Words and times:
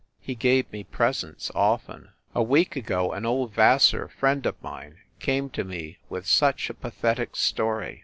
He 0.19 0.33
gave 0.33 0.71
me 0.71 0.83
presents 0.83 1.51
often. 1.53 2.09
A 2.33 2.41
week 2.41 2.75
ago 2.75 3.11
an 3.11 3.23
old 3.23 3.53
Vassar 3.53 4.07
friend 4.07 4.43
of 4.47 4.59
mine 4.63 4.97
came 5.19 5.47
to 5.51 5.63
me 5.63 5.99
with 6.09 6.25
such 6.25 6.71
a 6.71 6.73
pathetic 6.73 7.35
story 7.35 7.99